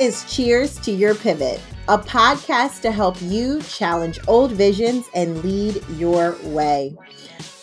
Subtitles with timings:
[0.00, 5.86] is Cheers to Your Pivot, a podcast to help you challenge old visions and lead
[5.90, 6.96] your way.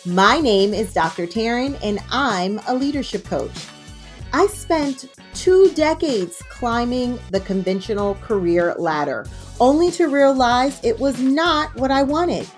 [0.06, 1.26] My name is Dr.
[1.26, 3.66] Taryn, and I'm a leadership coach.
[4.32, 9.26] I spent two decades climbing the conventional career ladder,
[9.58, 12.48] only to realize it was not what I wanted.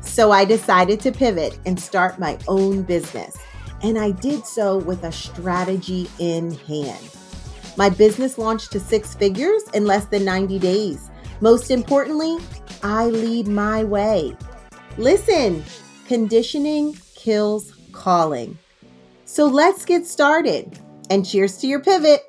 [0.00, 3.38] So I decided to pivot and start my own business.
[3.84, 7.08] And I did so with a strategy in hand.
[7.74, 11.10] My business launched to six figures in less than 90 days.
[11.40, 12.36] Most importantly,
[12.82, 14.36] I lead my way.
[14.98, 15.64] Listen,
[16.06, 18.58] conditioning kills calling.
[19.24, 22.20] So let's get started and cheers to your pivot.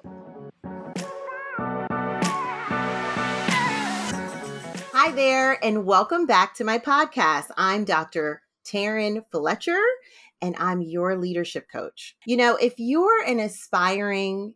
[4.93, 7.47] Hi there, and welcome back to my podcast.
[7.57, 8.41] I'm Dr.
[8.65, 9.81] Taryn Fletcher,
[10.41, 12.15] and I'm your leadership coach.
[12.25, 14.53] You know, if you're an aspiring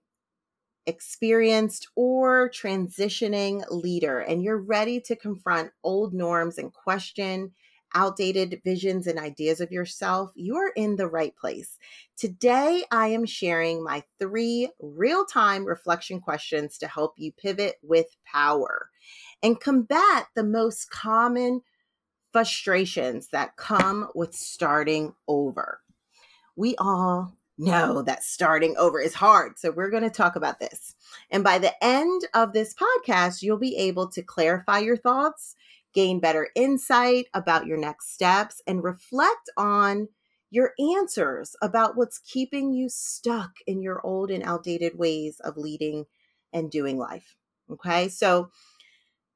[0.87, 7.51] experienced or transitioning leader and you're ready to confront old norms and question
[7.93, 11.77] outdated visions and ideas of yourself, you are in the right place.
[12.17, 18.07] Today, I am sharing my three real time reflection questions to help you pivot with
[18.25, 18.89] power
[19.41, 21.61] and combat the most common
[22.33, 25.79] frustrations that come with starting over.
[26.55, 29.57] We all know that starting over is hard.
[29.57, 30.95] So, we're going to talk about this.
[31.29, 35.55] And by the end of this podcast, you'll be able to clarify your thoughts,
[35.93, 40.09] gain better insight about your next steps, and reflect on
[40.49, 46.05] your answers about what's keeping you stuck in your old and outdated ways of leading
[46.53, 47.35] and doing life.
[47.69, 48.09] Okay.
[48.09, 48.49] So,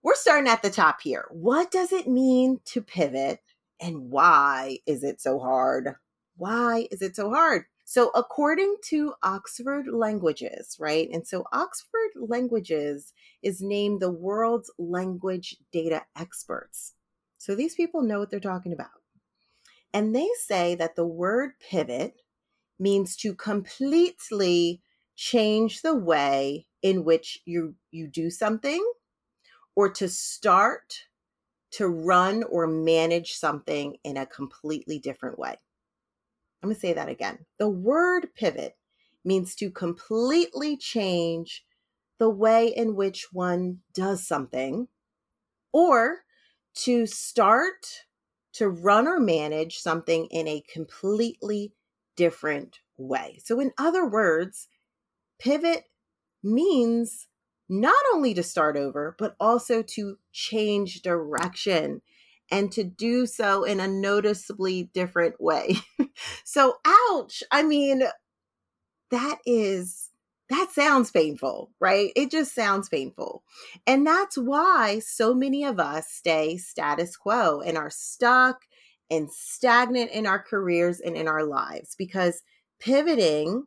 [0.03, 1.27] we're starting at the top here.
[1.29, 3.39] What does it mean to pivot?
[3.79, 5.95] And why is it so hard?
[6.37, 7.65] Why is it so hard?
[7.91, 11.09] So, according to Oxford Languages, right?
[11.11, 13.11] And so, Oxford Languages
[13.43, 16.93] is named the world's language data experts.
[17.37, 19.01] So, these people know what they're talking about.
[19.93, 22.21] And they say that the word pivot
[22.79, 24.81] means to completely
[25.17, 28.81] change the way in which you, you do something
[29.75, 30.93] or to start
[31.71, 35.57] to run or manage something in a completely different way.
[36.61, 37.45] I'm going to say that again.
[37.57, 38.77] The word pivot
[39.23, 41.65] means to completely change
[42.19, 44.87] the way in which one does something
[45.71, 46.19] or
[46.73, 48.05] to start
[48.53, 51.73] to run or manage something in a completely
[52.15, 53.39] different way.
[53.43, 54.67] So, in other words,
[55.39, 55.85] pivot
[56.43, 57.27] means
[57.69, 62.01] not only to start over, but also to change direction
[62.51, 65.77] and to do so in a noticeably different way.
[66.43, 67.41] so, ouch.
[67.51, 68.03] I mean,
[69.11, 70.09] that is
[70.49, 72.11] that sounds painful, right?
[72.13, 73.41] It just sounds painful.
[73.87, 78.63] And that's why so many of us stay status quo and are stuck
[79.09, 82.43] and stagnant in our careers and in our lives because
[82.81, 83.65] pivoting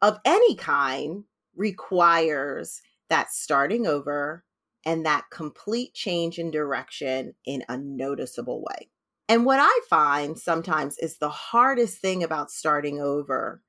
[0.00, 1.22] of any kind
[1.54, 4.42] requires that starting over
[4.84, 8.88] and that complete change in direction in a noticeable way.
[9.28, 13.62] And what I find sometimes is the hardest thing about starting over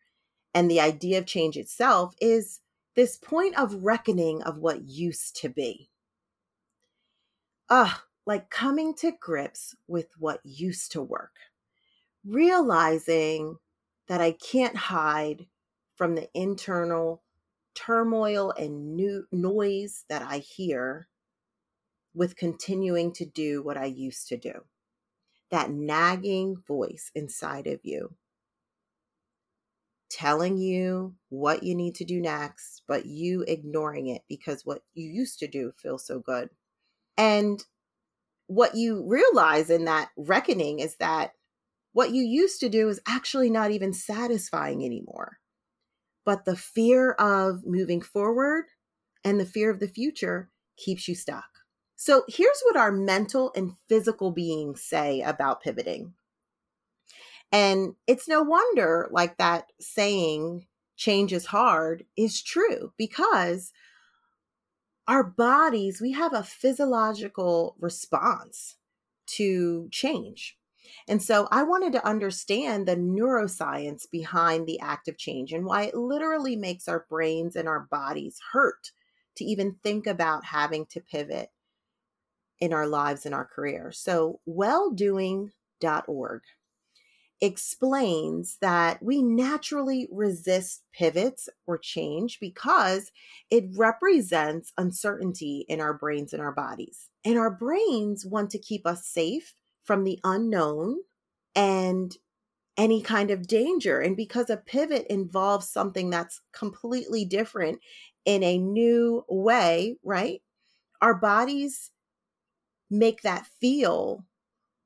[0.53, 2.59] and the idea of change itself is
[2.95, 5.89] this point of reckoning of what used to be.
[7.69, 7.93] Uh,
[8.25, 11.33] like coming to grips with what used to work,
[12.25, 13.57] realizing
[14.07, 15.47] that I can't hide
[15.95, 17.22] from the internal
[17.75, 21.07] turmoil and new noise that I hear
[22.13, 24.53] with continuing to do what I used to do.
[25.51, 28.15] That nagging voice inside of you
[30.13, 35.09] telling you what you need to do next, but you ignoring it because what you
[35.09, 36.49] used to do feels so good.
[37.17, 37.63] And
[38.45, 41.31] what you realize in that reckoning is that
[41.93, 45.37] what you used to do is actually not even satisfying anymore.
[46.25, 48.65] But the fear of moving forward
[49.23, 51.45] and the fear of the future keeps you stuck.
[51.95, 56.13] So here's what our mental and physical beings say about pivoting.
[57.51, 60.65] And it's no wonder, like that saying,
[60.97, 63.71] change is hard, is true because
[65.07, 68.75] our bodies, we have a physiological response
[69.27, 70.57] to change.
[71.07, 75.83] And so I wanted to understand the neuroscience behind the act of change and why
[75.83, 78.91] it literally makes our brains and our bodies hurt
[79.35, 81.49] to even think about having to pivot
[82.59, 83.91] in our lives and our career.
[83.91, 86.41] So, welldoing.org
[87.41, 93.11] explains that we naturally resist pivots or change because
[93.49, 97.09] it represents uncertainty in our brains and our bodies.
[97.25, 100.97] And our brains want to keep us safe from the unknown
[101.55, 102.15] and
[102.77, 103.99] any kind of danger.
[103.99, 107.79] And because a pivot involves something that's completely different
[108.25, 110.41] in a new way, right?
[111.01, 111.91] Our bodies
[112.89, 114.25] make that feel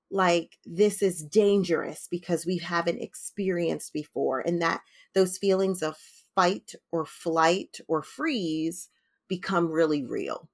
[0.09, 4.81] like this is dangerous because we haven't experienced before and that
[5.13, 5.97] those feelings of
[6.33, 8.89] fight or flight or freeze
[9.27, 10.47] become really real.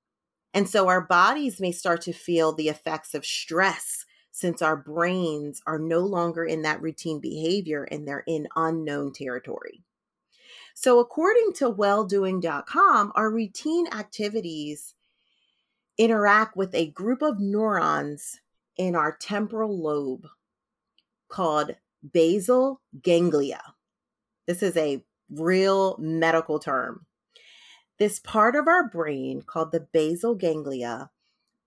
[0.53, 5.61] And so our bodies may start to feel the effects of stress since our brains
[5.67, 9.83] are no longer in that routine behavior and they're in unknown territory.
[10.73, 14.95] So, according to welldoing.com, our routine activities
[15.99, 18.41] interact with a group of neurons
[18.75, 20.27] in our temporal lobe
[21.29, 21.75] called
[22.11, 23.61] basal ganglia.
[24.47, 27.05] This is a real medical term.
[27.99, 31.11] This part of our brain called the basal ganglia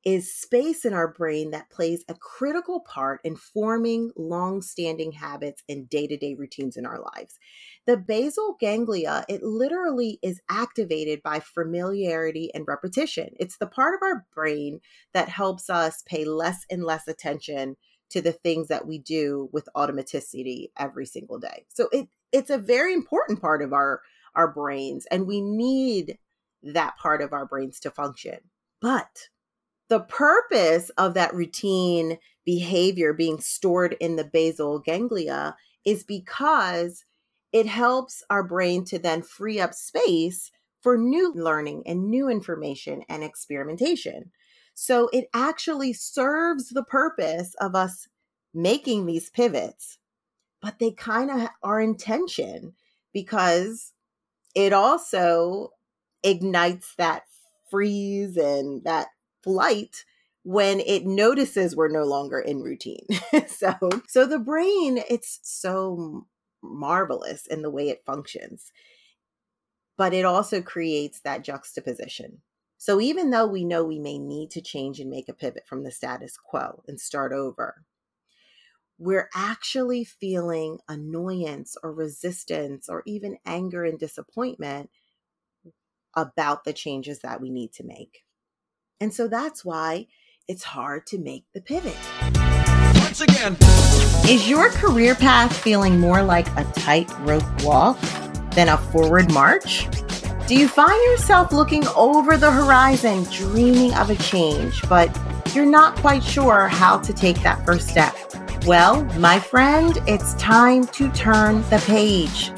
[0.06, 5.64] is space in our brain that plays a critical part in forming long standing habits
[5.68, 7.40] and day to day routines in our lives.
[7.86, 13.30] The basal ganglia, it literally is activated by familiarity and repetition.
[13.40, 14.78] It's the part of our brain
[15.12, 17.76] that helps us pay less and less attention
[18.10, 21.64] to the things that we do with automaticity every single day.
[21.66, 24.02] So it it's a very important part of our
[24.36, 26.16] our brains and we need
[26.62, 28.38] that part of our brains to function.
[28.80, 29.30] But
[29.88, 37.04] the purpose of that routine behavior being stored in the basal ganglia is because
[37.52, 40.50] it helps our brain to then free up space
[40.80, 44.30] for new learning and new information and experimentation.
[44.74, 48.08] So it actually serves the purpose of us
[48.52, 49.98] making these pivots,
[50.60, 52.74] but they kind of are intention
[53.12, 53.92] because
[54.54, 55.70] it also
[56.22, 57.22] ignites that
[57.70, 59.08] freeze and that
[59.46, 60.04] flight
[60.42, 63.06] when it notices we're no longer in routine.
[63.46, 63.74] so
[64.08, 66.26] so the brain it's so
[66.62, 68.72] marvelous in the way it functions.
[69.96, 72.42] But it also creates that juxtaposition.
[72.76, 75.84] So even though we know we may need to change and make a pivot from
[75.84, 77.82] the status quo and start over,
[78.98, 84.90] we're actually feeling annoyance or resistance or even anger and disappointment
[86.14, 88.25] about the changes that we need to make.
[89.00, 90.06] And so that's why
[90.48, 91.96] it's hard to make the pivot.
[93.00, 93.56] Once again,
[94.28, 98.00] is your career path feeling more like a tightrope walk
[98.52, 99.86] than a forward march?
[100.46, 105.14] Do you find yourself looking over the horizon, dreaming of a change, but
[105.54, 108.16] you're not quite sure how to take that first step?
[108.64, 112.50] Well, my friend, it's time to turn the page.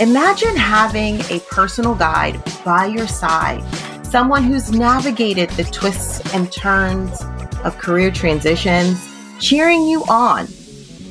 [0.00, 3.62] Imagine having a personal guide by your side
[4.06, 7.20] someone who's navigated the twists and turns
[7.64, 9.04] of career transitions,
[9.40, 10.46] cheering you on,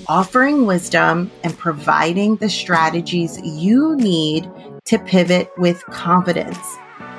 [0.07, 4.49] offering wisdom, and providing the strategies you need
[4.85, 6.57] to pivot with confidence.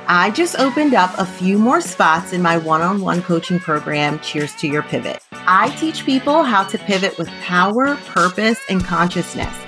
[0.08, 4.19] I just opened up a few more spots in my one on one coaching program,
[4.20, 5.23] Cheers to Your Pivot.
[5.32, 9.65] I teach people how to pivot with power, purpose, and consciousness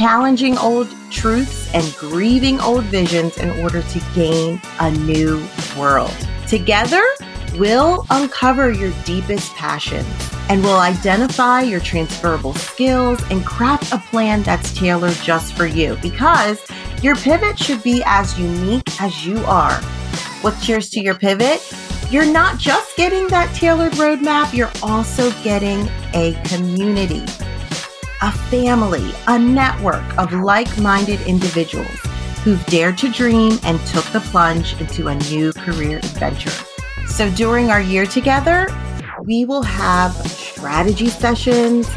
[0.00, 6.16] challenging old truths and grieving old visions in order to gain a new world.
[6.48, 7.02] Together,
[7.56, 10.08] we'll uncover your deepest passions
[10.48, 15.98] and we'll identify your transferable skills and craft a plan that's tailored just for you
[16.00, 16.58] because
[17.02, 19.82] your pivot should be as unique as you are.
[20.42, 21.60] With Cheers to Your Pivot,
[22.10, 27.22] you're not just getting that tailored roadmap, you're also getting a community
[28.22, 31.98] a family, a network of like minded individuals
[32.44, 36.52] who've dared to dream and took the plunge into a new career adventure.
[37.06, 38.66] So during our year together,
[39.24, 41.88] we will have strategy sessions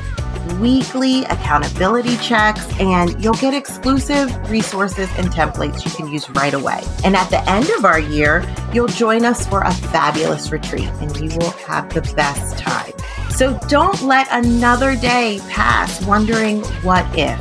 [0.60, 6.82] weekly accountability checks, and you'll get exclusive resources and templates you can use right away.
[7.04, 11.16] And at the end of our year, you'll join us for a fabulous retreat, and
[11.18, 12.92] you will have the best time.
[13.30, 17.40] So don't let another day pass wondering what if.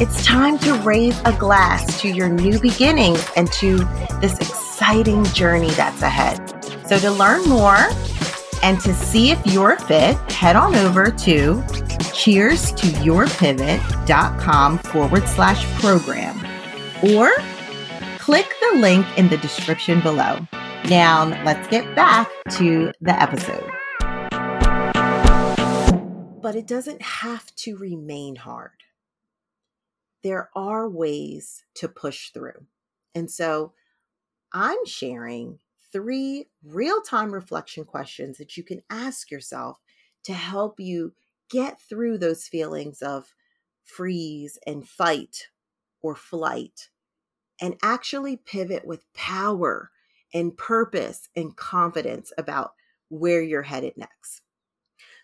[0.00, 3.78] It's time to raise a glass to your new beginnings and to
[4.20, 6.38] this exciting journey that's ahead.
[6.86, 7.76] So, to learn more
[8.62, 11.62] and to see if you're fit, head on over to
[12.12, 16.38] cheers to yourpivot.com forward slash program
[17.14, 17.30] or
[18.18, 20.38] click the link in the description below.
[20.88, 23.70] Now, let's get back to the episode.
[26.42, 28.72] But it doesn't have to remain hard.
[30.22, 32.66] There are ways to push through.
[33.14, 33.72] And so
[34.52, 35.58] I'm sharing
[35.92, 39.78] three real time reflection questions that you can ask yourself
[40.24, 41.12] to help you
[41.50, 43.34] get through those feelings of
[43.82, 45.48] freeze and fight
[46.02, 46.88] or flight
[47.60, 49.90] and actually pivot with power
[50.32, 52.72] and purpose and confidence about
[53.08, 54.42] where you're headed next.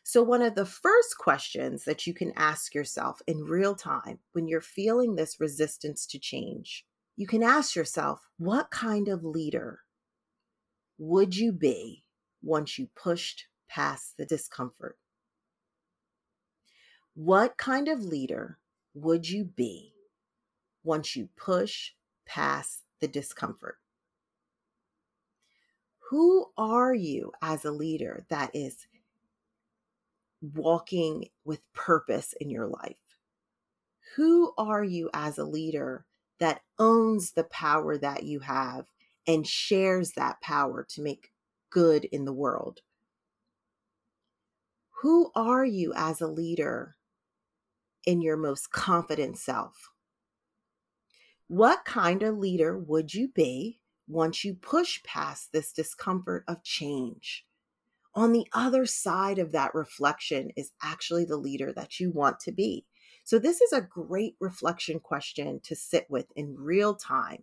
[0.02, 4.47] So, one of the first questions that you can ask yourself in real time when
[4.47, 6.85] you're feeling this resistance to change,
[7.16, 9.80] you can ask yourself, what kind of leader
[10.99, 12.04] would you be
[12.42, 14.97] once you pushed past the discomfort?
[17.16, 18.58] What kind of leader
[18.92, 19.94] would you be
[20.85, 21.92] once you push
[22.26, 23.78] past the discomfort?
[26.11, 28.87] Who are you as a leader that is
[30.42, 33.16] walking with purpose in your life?
[34.16, 36.04] Who are you as a leader
[36.38, 38.88] that owns the power that you have
[39.26, 41.32] and shares that power to make
[41.70, 42.82] good in the world?
[45.00, 46.96] Who are you as a leader
[48.06, 49.90] in your most confident self?
[51.48, 57.44] What kind of leader would you be once you push past this discomfort of change?
[58.14, 62.52] On the other side of that reflection is actually the leader that you want to
[62.52, 62.86] be.
[63.25, 67.42] So, this is a great reflection question to sit with in real time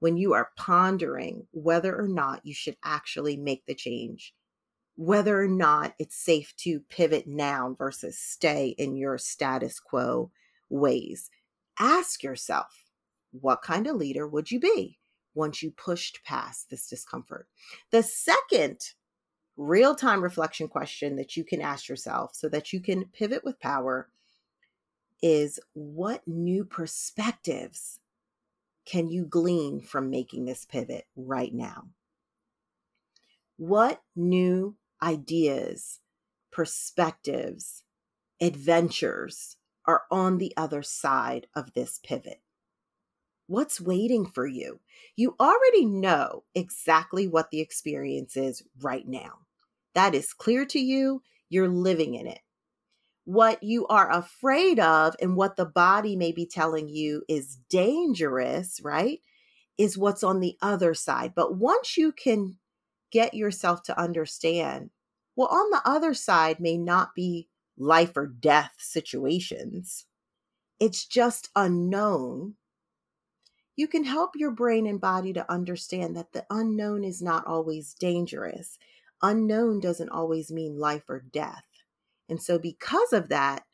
[0.00, 4.34] when you are pondering whether or not you should actually make the change,
[5.00, 10.30] whether or not it's safe to pivot now versus stay in your status quo
[10.68, 11.30] ways.
[11.78, 12.84] Ask yourself,
[13.30, 14.98] what kind of leader would you be
[15.34, 17.48] once you pushed past this discomfort?
[17.90, 18.92] The second
[19.56, 23.58] real time reflection question that you can ask yourself so that you can pivot with
[23.58, 24.10] power
[25.22, 28.00] is what new perspectives
[28.84, 31.84] can you glean from making this pivot right now?
[33.56, 36.00] What new ideas,
[36.50, 37.82] perspectives,
[38.40, 42.40] adventures are on the other side of this pivot?
[43.46, 44.80] What's waiting for you?
[45.16, 49.40] You already know exactly what the experience is right now.
[49.94, 51.22] That is clear to you.
[51.48, 52.40] You're living in it
[53.24, 58.80] what you are afraid of and what the body may be telling you is dangerous,
[58.82, 59.20] right?
[59.78, 61.32] Is what's on the other side.
[61.34, 62.58] But once you can
[63.10, 64.90] get yourself to understand,
[65.36, 67.48] well, on the other side may not be
[67.78, 70.06] life or death situations,
[70.78, 72.54] it's just unknown.
[73.76, 77.94] You can help your brain and body to understand that the unknown is not always
[77.94, 78.78] dangerous.
[79.22, 81.64] Unknown doesn't always mean life or death.
[82.28, 83.64] And so, because of that,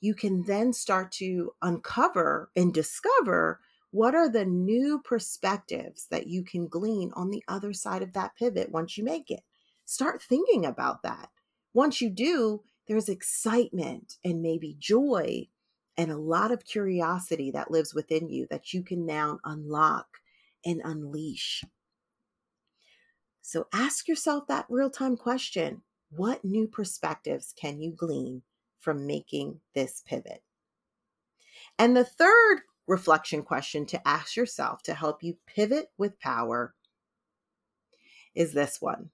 [0.00, 3.60] you can then start to uncover and discover
[3.92, 8.34] what are the new perspectives that you can glean on the other side of that
[8.36, 9.42] pivot once you make it.
[9.84, 11.28] Start thinking about that.
[11.74, 15.46] Once you do, there's excitement and maybe joy
[15.98, 20.06] and a lot of curiosity that lives within you that you can now unlock
[20.64, 21.62] and unleash.
[23.42, 28.42] So ask yourself that real time question what new perspectives can you glean
[28.80, 30.42] from making this pivot?
[31.78, 36.74] And the third reflection question to ask yourself to help you pivot with power
[38.34, 39.10] is this one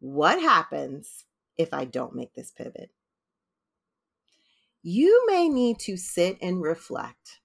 [0.00, 1.24] What happens
[1.56, 2.90] if I don't make this pivot?
[4.82, 7.40] You may need to sit and reflect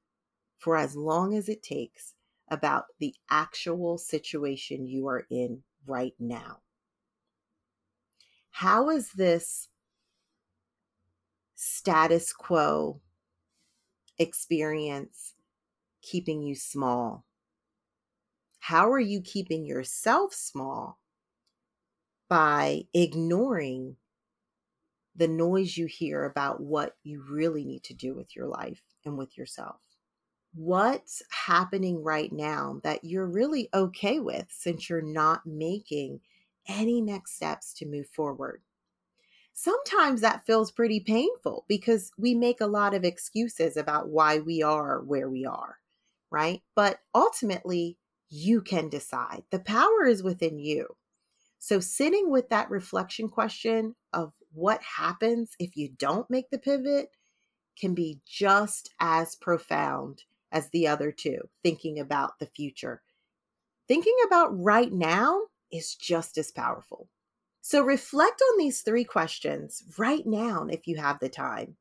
[0.57, 2.13] for as long as it takes
[2.49, 6.59] about the actual situation you are in right now.
[8.51, 9.69] How is this
[11.55, 13.01] status quo
[14.19, 15.32] experience
[16.03, 17.25] keeping you small?
[18.59, 20.99] How are you keeping yourself small
[22.29, 23.97] by ignoring
[25.15, 29.17] the noise you hear about what you really need to do with your life and
[29.17, 29.77] with yourself?
[30.53, 36.21] What's happening right now that you're really okay with since you're not making
[36.67, 38.61] any next steps to move forward.
[39.53, 44.63] Sometimes that feels pretty painful because we make a lot of excuses about why we
[44.63, 45.77] are where we are,
[46.33, 46.61] right?
[46.75, 47.97] But ultimately,
[48.29, 49.43] you can decide.
[49.51, 50.87] The power is within you.
[51.59, 57.09] So, sitting with that reflection question of what happens if you don't make the pivot
[57.79, 63.01] can be just as profound as the other two, thinking about the future.
[63.87, 67.07] Thinking about right now is just as powerful.
[67.61, 71.77] So reflect on these three questions right now if you have the time,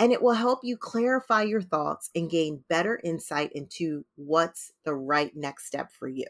[0.00, 4.94] and it will help you clarify your thoughts and gain better insight into what's the
[4.94, 6.24] right next step for you.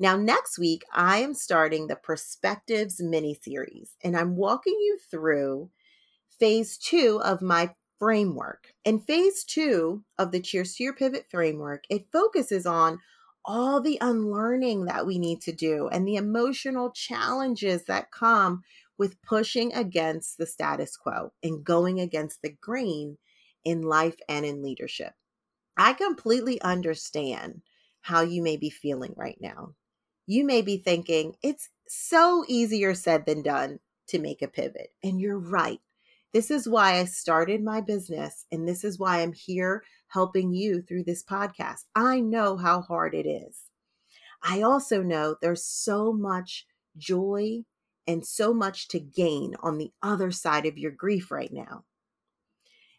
[0.00, 5.70] Now, next week, I am starting the Perspectives mini series, and I'm walking you through
[6.40, 8.72] phase two of my framework.
[8.84, 12.98] In phase two of the Cheers to Your Pivot framework, it focuses on
[13.44, 18.62] all the unlearning that we need to do and the emotional challenges that come
[19.00, 23.16] with pushing against the status quo and going against the grain
[23.64, 25.14] in life and in leadership.
[25.74, 27.62] I completely understand
[28.02, 29.72] how you may be feeling right now.
[30.26, 34.92] You may be thinking it's so easier said than done to make a pivot.
[35.02, 35.80] And you're right.
[36.34, 40.82] This is why I started my business, and this is why I'm here helping you
[40.82, 41.86] through this podcast.
[41.94, 43.62] I know how hard it is.
[44.42, 46.66] I also know there's so much
[46.98, 47.64] joy
[48.10, 51.84] and so much to gain on the other side of your grief right now.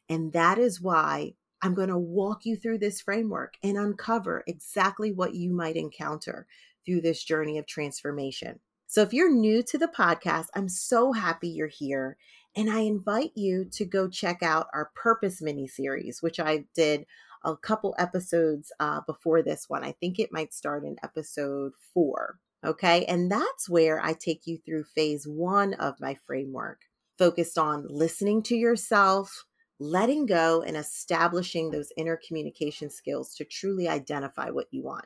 [0.07, 5.11] And that is why I'm going to walk you through this framework and uncover exactly
[5.11, 6.47] what you might encounter
[6.85, 8.61] through this journey of transformation.
[8.87, 12.15] So, if you're new to the podcast, I'm so happy you're here.
[12.55, 17.05] And I invite you to go check out our Purpose mini series, which I did
[17.43, 19.83] a couple episodes uh, before this one.
[19.83, 22.39] I think it might start in episode four.
[22.63, 23.05] Okay.
[23.05, 26.81] And that's where I take you through phase one of my framework,
[27.17, 29.45] focused on listening to yourself,
[29.79, 35.05] letting go, and establishing those inner communication skills to truly identify what you want.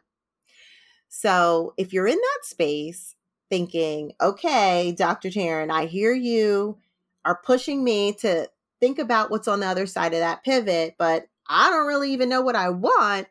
[1.07, 3.15] So if you're in that space
[3.49, 5.29] thinking, okay, Dr.
[5.29, 6.77] Taryn, I hear you
[7.23, 8.49] are pushing me to
[8.81, 12.27] think about what's on the other side of that pivot, but I don't really even
[12.27, 13.27] know what I want,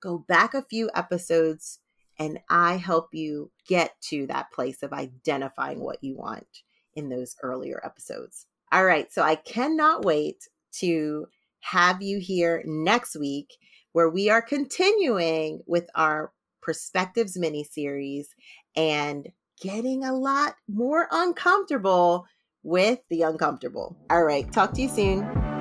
[0.00, 1.80] go back a few episodes
[2.18, 6.46] and I help you get to that place of identifying what you want
[6.94, 8.46] in those earlier episodes.
[8.72, 10.48] All right, so I cannot wait
[10.80, 11.26] to
[11.60, 13.54] have you here next week
[13.92, 18.34] where we are continuing with our Perspectives mini series
[18.74, 19.28] and
[19.60, 22.26] getting a lot more uncomfortable
[22.62, 23.96] with the uncomfortable.
[24.10, 25.53] All right, talk to you soon.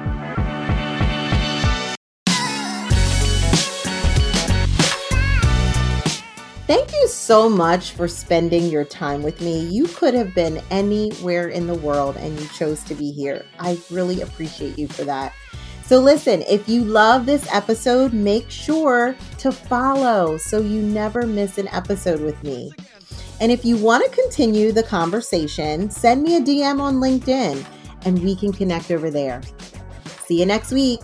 [6.74, 9.60] Thank you so much for spending your time with me.
[9.60, 13.46] You could have been anywhere in the world and you chose to be here.
[13.60, 15.36] I really appreciate you for that.
[15.86, 21.60] So, listen, if you love this episode, make sure to follow so you never miss
[21.60, 22.72] an episode with me.
[23.40, 27.64] And if you want to continue the conversation, send me a DM on LinkedIn
[28.06, 29.44] and we can connect over there.
[30.26, 31.02] See you next week.